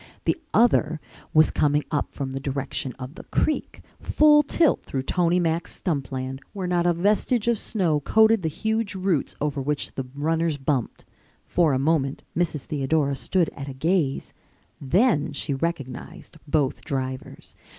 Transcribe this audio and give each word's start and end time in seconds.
The 0.25 0.41
other 0.51 0.99
was 1.31 1.51
coming 1.51 1.83
up 1.91 2.11
from 2.11 2.31
the 2.31 2.39
direction 2.39 2.93
of 2.93 3.13
the 3.13 3.23
creek, 3.25 3.81
full 3.99 4.41
tilt 4.41 4.81
through 4.81 5.03
Tony 5.03 5.39
Mack's 5.39 5.75
stump 5.75 6.11
land, 6.11 6.41
where 6.53 6.65
not 6.65 6.87
a 6.87 6.93
vestige 6.93 7.47
of 7.47 7.59
snow 7.59 7.99
coated 7.99 8.41
the 8.41 8.49
huge 8.49 8.95
roots 8.95 9.35
over 9.39 9.61
which 9.61 9.93
the 9.93 10.07
runners 10.15 10.57
bumped. 10.57 11.05
For 11.45 11.71
a 11.73 11.77
moment 11.77 12.23
Mrs. 12.35 12.65
Theodora 12.65 13.15
stood 13.15 13.49
at 13.49 13.69
a 13.69 13.75
gaze. 13.75 14.33
Then 14.81 15.33
she 15.33 15.53
recognized 15.53 16.37
both 16.47 16.81
drivers. 16.83 17.55